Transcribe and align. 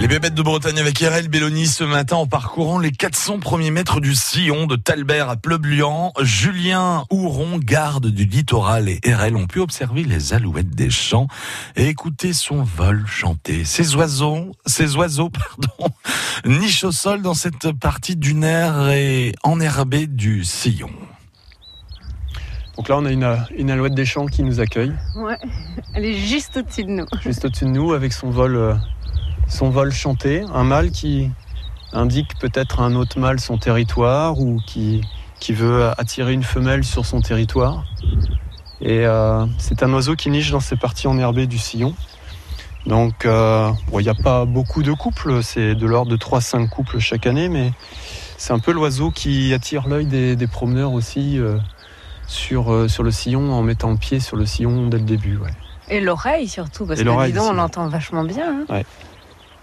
Les 0.00 0.08
bébêtes 0.08 0.34
de 0.34 0.42
Bretagne 0.42 0.78
avec 0.78 0.98
RL 0.98 1.28
Belloni 1.28 1.66
ce 1.66 1.84
matin 1.84 2.16
en 2.16 2.26
parcourant 2.26 2.78
les 2.78 2.90
400 2.90 3.38
premiers 3.38 3.70
mètres 3.70 4.00
du 4.00 4.14
sillon 4.14 4.66
de 4.66 4.74
Talbert 4.74 5.28
à 5.28 5.36
Pleublian. 5.36 6.12
Julien 6.20 7.04
Houron, 7.10 7.58
garde 7.58 8.08
du 8.08 8.24
littoral 8.24 8.88
et 8.88 9.00
RL 9.04 9.36
ont 9.36 9.46
pu 9.46 9.60
observer 9.60 10.02
les 10.02 10.32
alouettes 10.34 10.74
des 10.74 10.90
champs 10.90 11.28
et 11.76 11.86
écouter 11.86 12.32
son 12.32 12.64
vol 12.64 13.04
chanter. 13.06 13.64
Ces 13.64 13.94
oiseaux, 13.94 14.52
ces 14.66 14.96
oiseaux, 14.96 15.30
pardon, 15.30 15.94
nichent 16.44 16.84
au 16.84 16.92
sol 16.92 17.22
dans 17.22 17.34
cette 17.34 17.70
partie 17.72 18.16
dunaire 18.16 18.88
et 18.90 19.34
enherbée 19.44 20.08
du 20.08 20.44
sillon. 20.44 20.90
Donc 22.76 22.88
là, 22.88 22.96
on 22.96 23.04
a 23.04 23.10
une, 23.10 23.36
une 23.56 23.70
alouette 23.70 23.94
des 23.94 24.04
champs 24.04 24.26
qui 24.26 24.42
nous 24.42 24.60
accueille. 24.60 24.92
Ouais, 25.16 25.38
elle 25.94 26.04
est 26.04 26.14
juste 26.14 26.56
au-dessus 26.56 26.84
de 26.84 26.90
nous. 26.90 27.06
Juste 27.20 27.44
au-dessus 27.44 27.66
de 27.66 27.70
nous 27.70 27.92
avec 27.92 28.12
son 28.12 28.30
vol, 28.30 28.56
euh, 28.56 28.74
son 29.46 29.70
vol 29.70 29.92
chanté. 29.92 30.44
Un 30.54 30.64
mâle 30.64 30.90
qui 30.90 31.30
indique 31.92 32.38
peut-être 32.38 32.80
à 32.80 32.84
un 32.84 32.94
autre 32.94 33.18
mâle 33.18 33.40
son 33.40 33.58
territoire 33.58 34.38
ou 34.38 34.60
qui, 34.66 35.02
qui 35.38 35.52
veut 35.52 35.90
attirer 35.98 36.32
une 36.32 36.44
femelle 36.44 36.84
sur 36.84 37.04
son 37.04 37.20
territoire. 37.20 37.84
Et 38.80 39.06
euh, 39.06 39.46
c'est 39.58 39.82
un 39.82 39.92
oiseau 39.92 40.16
qui 40.16 40.30
niche 40.30 40.50
dans 40.50 40.60
ces 40.60 40.76
parties 40.76 41.06
enherbées 41.06 41.46
du 41.46 41.58
sillon. 41.58 41.94
Donc 42.86 43.26
euh, 43.26 43.70
il 43.92 43.98
n'y 43.98 44.08
a 44.08 44.14
pas 44.14 44.44
beaucoup 44.44 44.82
de 44.82 44.92
couples, 44.92 45.42
c'est 45.42 45.74
de 45.74 45.86
l'ordre 45.86 46.10
de 46.10 46.16
3-5 46.16 46.68
couples 46.68 46.98
chaque 46.98 47.26
année, 47.26 47.48
mais 47.48 47.72
c'est 48.36 48.52
un 48.52 48.58
peu 48.58 48.72
l'oiseau 48.72 49.12
qui 49.12 49.54
attire 49.54 49.86
l'œil 49.86 50.06
des, 50.06 50.34
des 50.34 50.46
promeneurs 50.48 50.92
aussi 50.92 51.38
euh, 51.38 51.58
sur, 52.26 52.72
euh, 52.72 52.88
sur 52.88 53.02
le 53.02 53.10
sillon 53.10 53.52
en 53.52 53.62
mettant 53.62 53.90
le 53.90 53.96
pied 53.96 54.20
sur 54.20 54.36
le 54.36 54.46
sillon 54.46 54.88
dès 54.88 54.98
le 54.98 55.04
début. 55.04 55.36
Ouais. 55.36 55.50
Et 55.88 56.00
l'oreille 56.00 56.48
surtout, 56.48 56.86
parce 56.86 57.00
Et 57.00 57.04
que 57.04 57.26
dis 57.26 57.32
donc, 57.32 57.50
on 57.50 57.52
l'entend 57.52 57.88
vachement 57.88 58.24
bien. 58.24 58.64
Hein. 58.68 58.72
Ouais. 58.72 58.86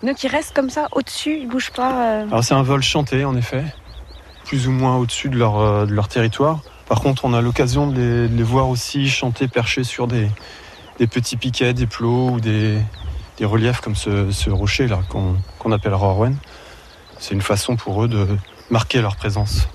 Donc 0.04 0.24
il 0.24 0.28
reste 0.30 0.56
comme 0.56 0.70
ça 0.70 0.88
au-dessus, 0.92 1.40
il 1.42 1.48
bouge 1.48 1.72
pas. 1.72 2.04
euh. 2.22 2.28
Alors 2.28 2.44
c'est 2.44 2.54
un 2.54 2.64
vol 2.64 2.82
chanté 2.82 3.26
en 3.26 3.36
effet, 3.36 3.64
plus 4.46 4.68
ou 4.68 4.72
moins 4.72 4.96
au-dessus 4.98 5.30
de 5.30 5.38
leur, 5.38 5.60
euh, 5.60 5.86
de 5.86 5.94
leur 5.94 6.08
territoire. 6.08 6.60
Par 6.88 7.02
contre, 7.02 7.26
on 7.26 7.34
a 7.34 7.42
l'occasion 7.42 7.88
de 7.88 7.96
les, 7.96 8.28
de 8.30 8.36
les 8.36 8.44
voir 8.44 8.70
aussi 8.70 9.10
chanter 9.10 9.48
perchés 9.48 9.84
sur 9.84 10.08
des, 10.08 10.30
des 11.00 11.08
petits 11.08 11.38
piquets, 11.38 11.74
des 11.74 11.86
plots 11.86 12.30
ou 12.32 12.40
des, 12.40 12.78
des 13.38 13.46
reliefs 13.46 13.82
comme 13.82 13.96
ce, 13.96 14.32
ce 14.32 14.50
rocher 14.50 14.88
là 14.88 15.00
qu'on 15.10 15.36
qu'on 15.60 15.72
appelle 15.72 15.94
Rorwen. 15.94 16.38
C'est 17.20 17.34
une 17.34 17.42
façon 17.42 17.76
pour 17.76 18.04
eux 18.04 18.08
de 18.08 18.26
marquer 18.70 19.02
leur 19.02 19.18
présence. 19.18 19.68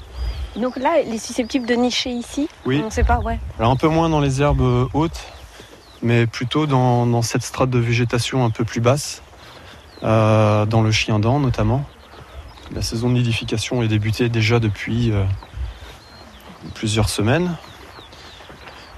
Donc 0.56 0.76
là, 0.76 1.00
il 1.04 1.12
est 1.12 1.18
susceptible 1.18 1.66
de 1.66 1.74
nicher 1.74 2.10
ici 2.10 2.48
Oui. 2.64 2.82
On 2.84 2.90
sait 2.90 3.04
pas, 3.04 3.18
ouais. 3.18 3.38
Alors 3.58 3.70
un 3.72 3.76
peu 3.76 3.88
moins 3.88 4.08
dans 4.08 4.20
les 4.20 4.40
herbes 4.40 4.60
euh, 4.60 4.86
hautes, 4.94 5.20
mais 6.02 6.26
plutôt 6.26 6.66
dans, 6.66 7.06
dans 7.06 7.22
cette 7.22 7.42
strate 7.42 7.70
de 7.70 7.78
végétation 7.78 8.44
un 8.44 8.50
peu 8.50 8.64
plus 8.64 8.80
basse, 8.80 9.22
euh, 10.02 10.64
dans 10.66 10.82
le 10.82 10.92
chien 10.92 11.18
dent 11.18 11.40
notamment. 11.40 11.84
La 12.72 12.82
saison 12.82 13.08
de 13.08 13.14
nidification 13.14 13.82
est 13.82 13.88
débutée 13.88 14.28
déjà 14.28 14.58
depuis 14.58 15.10
euh, 15.10 15.24
plusieurs 16.74 17.08
semaines. 17.08 17.56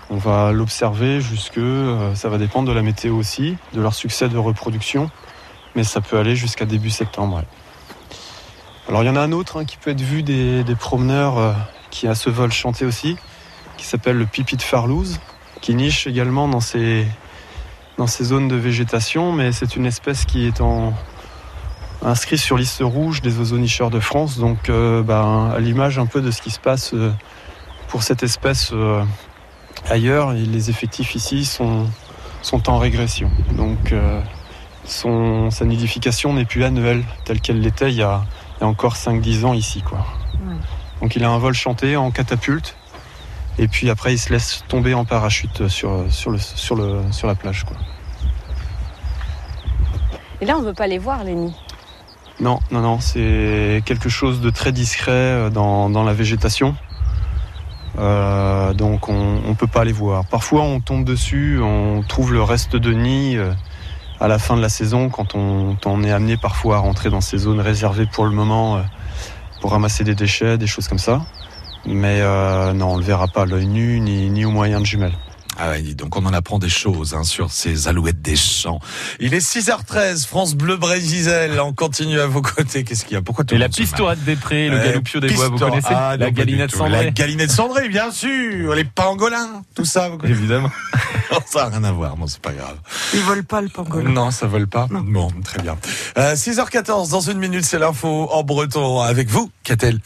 On 0.09 0.17
va 0.17 0.53
l'observer 0.53 1.21
jusque, 1.21 1.59
euh, 1.59 2.15
ça 2.15 2.29
va 2.29 2.39
dépendre 2.39 2.69
de 2.69 2.73
la 2.73 2.83
météo 2.83 3.17
aussi, 3.17 3.57
de 3.73 3.81
leur 3.81 3.95
succès 3.95 4.29
de 4.29 4.39
reproduction, 4.39 5.11
mais 5.75 5.85
ça 5.85 6.01
peut 6.01 6.19
aller 6.19 6.37
jusqu'à 6.37 6.65
début 6.65 6.91
septembre. 6.91 7.37
ouais. 7.39 7.45
Alors 8.89 9.03
il 9.03 9.07
y 9.07 9.11
en 9.11 9.17
a 9.17 9.21
un 9.21 9.33
autre 9.33 9.61
hein, 9.61 9.65
qui 9.65 9.77
peut 9.79 9.91
être 9.91 10.01
vu 10.01 10.23
des, 10.23 10.65
promeneurs 10.79 11.39
euh, 11.39 11.53
qui 11.91 12.07
a 12.07 12.15
ce 12.15 12.31
vol 12.31 12.53
chanté 12.53 12.85
aussi, 12.85 13.17
qui 13.77 13.85
s'appelle 13.85 14.17
le 14.17 14.27
pipi 14.27 14.57
de 14.57 14.63
Farlouse, 14.63 15.19
qui 15.61 15.75
niche 15.75 16.07
également 16.07 16.47
dans 16.47 16.61
ces, 16.61 17.05
dans 17.99 18.07
ces 18.07 18.23
zones 18.23 18.47
de 18.47 18.55
végétation, 18.55 19.33
mais 19.33 19.51
c'est 19.51 19.75
une 19.75 19.87
espèce 19.87 20.25
qui 20.25 20.47
est 20.47 20.63
inscrite 22.01 22.39
sur 22.39 22.57
liste 22.57 22.81
rouge 22.81 23.23
des 23.23 23.37
oiseaux 23.39 23.59
nicheurs 23.59 23.91
de 23.91 23.99
France, 23.99 24.39
donc 24.39 24.69
euh, 24.69 25.03
ben, 25.03 25.51
à 25.53 25.59
l'image 25.59 25.99
un 25.99 26.07
peu 26.07 26.21
de 26.21 26.31
ce 26.31 26.41
qui 26.41 26.51
se 26.51 26.61
passe 26.61 26.95
euh, 26.95 27.11
pour 27.89 28.05
cette 28.05 28.23
espèce 28.23 28.73
ailleurs, 29.89 30.33
les 30.33 30.71
effectifs 30.71 31.15
ici 31.15 31.45
sont, 31.45 31.87
sont 32.43 32.69
en 32.69 32.79
régression. 32.79 33.31
Donc 33.53 33.95
son, 34.85 35.53
sa 35.53 35.65
nidification 35.65 36.33
n'est 36.33 36.45
plus 36.45 36.65
annuelle 36.65 37.05
telle 37.25 37.41
qu'elle 37.41 37.61
l'était 37.61 37.91
il 37.91 37.99
y 37.99 38.03
a, 38.03 38.25
il 38.57 38.61
y 38.63 38.65
a 38.65 38.67
encore 38.67 38.95
5-10 38.95 39.45
ans 39.45 39.53
ici. 39.53 39.83
Quoi. 39.83 39.99
Ouais. 40.47 40.55
Donc 41.01 41.17
il 41.17 41.25
a 41.25 41.31
un 41.31 41.39
vol 41.39 41.55
chanté 41.55 41.97
en 41.97 42.11
catapulte. 42.11 42.77
Et 43.59 43.69
puis 43.69 43.89
après, 43.89 44.13
il 44.13 44.19
se 44.19 44.31
laisse 44.31 44.65
tomber 44.69 44.93
en 44.93 45.05
parachute 45.05 45.69
sur, 45.69 46.05
sur, 46.11 46.31
le, 46.31 46.39
sur, 46.39 46.77
le, 46.77 47.01
sur 47.11 47.27
la 47.27 47.35
plage. 47.35 47.65
Quoi. 47.65 47.77
Et 50.41 50.45
là, 50.45 50.57
on 50.59 50.63
veut 50.63 50.75
pas 50.75 50.87
les 50.87 50.99
voir, 50.99 51.25
les 51.25 51.35
nids. 51.35 51.57
Non, 52.39 52.61
non, 52.71 52.81
non, 52.81 53.01
c'est 53.01 53.83
quelque 53.87 54.11
chose 54.11 54.43
de 54.43 54.51
très 54.51 54.73
discret 54.73 55.11
euh, 55.11 55.51
dans, 55.51 55.89
dans 55.89 56.05
la 56.05 56.13
végétation. 56.13 56.77
Euh, 57.99 58.75
donc 58.75 59.09
on 59.09 59.41
ne 59.49 59.55
peut 59.55 59.67
pas 59.67 59.85
les 59.85 59.93
voir. 59.93 60.27
Parfois, 60.27 60.63
on 60.63 60.81
tombe 60.81 61.05
dessus, 61.05 61.61
on 61.63 62.03
trouve 62.07 62.35
le 62.35 62.43
reste 62.43 62.77
de 62.77 62.93
nid 62.93 63.37
euh, 63.37 63.53
à 64.21 64.29
la 64.29 64.39
fin 64.39 64.57
de 64.57 64.63
la 64.63 64.69
saison 64.69 65.09
quand 65.09 65.35
on, 65.35 66.03
est 66.03 66.11
amené 66.11 66.37
parfois 66.37 66.77
à 66.77 66.79
rentrer 66.79 67.11
dans 67.11 67.21
ces 67.21 67.39
zones 67.39 67.61
réservées 67.61 68.07
pour 68.07 68.25
le 68.25 68.31
moment 68.31 68.77
euh, 68.77 68.83
pour 69.61 69.73
ramasser 69.73 70.05
des 70.05 70.15
déchets, 70.15 70.59
des 70.59 70.67
choses 70.67 70.89
comme 70.89 70.99
ça. 70.99 71.23
Mais 71.87 72.21
euh, 72.21 72.73
non, 72.73 72.95
on 72.95 72.97
le 72.97 73.05
verra 73.05 73.29
pas 73.29 73.43
à 73.43 73.47
l'œil 73.47 73.67
nu 73.67 74.01
ni, 74.01 74.29
ni 74.31 74.45
au 74.45 74.51
moyen 74.51 74.81
de 74.81 74.87
jumelles. 74.87 75.17
Ah 75.59 75.71
ouais, 75.71 75.81
dis 75.81 75.95
donc 75.95 76.17
on 76.17 76.27
en 76.27 76.33
apprend 76.35 76.59
des 76.59 76.69
choses 76.69 77.15
hein, 77.15 77.25
sur 77.25 77.51
ces 77.51 77.89
alouettes 77.89 78.21
des 78.21 78.37
champs. 78.37 78.79
Il 79.21 79.33
est 79.33 79.39
6h13, 79.39 80.27
France 80.27 80.55
Bleu 80.55 80.77
Brésil, 80.77 81.31
on 81.63 81.73
continue 81.73 82.21
à 82.21 82.27
vos 82.27 82.43
côtés. 82.43 82.85
Qu'est-ce 82.85 83.05
qu'il 83.05 83.15
y 83.15 83.17
a? 83.17 83.23
Pourquoi 83.23 83.45
tout 83.45 83.55
Et 83.55 83.59
le 83.59 83.63
la 83.65 83.69
pistorade 83.71 84.23
des 84.25 84.37
prés, 84.37 84.69
le 84.69 84.77
Euh, 84.79 84.85
galoupio 84.85 85.21
des 85.21 85.33
bois, 85.33 85.49
vous 85.49 85.59
connaissez 85.59 85.89
Ah, 85.91 86.17
La 86.19 86.27
non, 86.27 86.33
galinette 86.33 86.73
cendrée 86.73 86.91
La 87.07 87.11
galinette 87.11 87.51
cendrée, 87.51 87.89
bien 87.89 88.11
sûr. 88.11 88.75
Les 88.75 88.85
pangolins, 88.85 89.63
tout 89.75 89.85
ça. 89.87 90.09
Vous 90.11 90.19
connaissez 90.19 90.39
Évidemment. 90.39 90.71
Non, 91.33 91.39
ça 91.45 91.65
n'a 91.69 91.77
rien 91.79 91.85
à 91.85 91.91
voir, 91.91 92.17
non, 92.17 92.29
c'est 92.29 92.41
pas 92.41 92.53
grave. 92.53 92.77
Ils 93.13 93.19
volent 93.21 93.43
pas 93.43 93.61
le 93.61 93.69
pangolin. 93.69 94.11
Non, 94.11 94.31
ça 94.31 94.47
vole 94.47 94.69
pas. 94.69 94.87
Bon, 94.89 95.29
très 95.43 95.61
bien. 95.61 95.77
Euh, 96.19 96.37
6h14, 96.37 97.11
dans 97.11 97.21
une 97.21 97.39
minute, 97.39 97.65
c'est 97.65 97.81
l'info 97.81 98.29
en 98.31 98.45
breton 98.45 99.01
avec 99.01 99.29
vous, 99.29 99.51
Catel. 99.65 99.99